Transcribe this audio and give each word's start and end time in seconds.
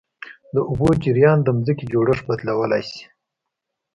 د 0.53 0.55
اوبو 0.69 0.89
جریان 1.03 1.37
د 1.43 1.47
ځمکې 1.65 1.85
جوړښت 1.93 2.23
بدلولی 2.29 2.81
شي. 2.89 3.03